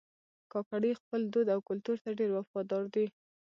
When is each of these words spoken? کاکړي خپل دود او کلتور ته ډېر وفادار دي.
کاکړي 0.51 0.91
خپل 0.99 1.21
دود 1.33 1.47
او 1.55 1.59
کلتور 1.69 1.97
ته 2.03 2.09
ډېر 2.19 2.29
وفادار 2.37 2.83
دي. 2.95 3.05